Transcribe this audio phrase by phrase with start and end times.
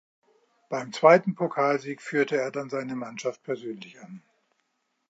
[0.67, 4.23] Beim zweiten Pokalsieg führte er dann seine Mannschaft persönlich an.